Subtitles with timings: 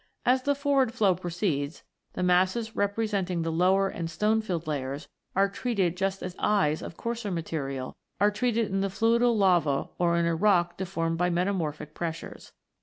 [0.25, 5.47] As the forward flow proceeds, the masses representing the lower and stone filled layers are
[5.47, 10.25] treated just as "eyes" of coarser material are treated in a fluidal lava or in
[10.25, 12.51] a rock deformed by metamorphic pressures.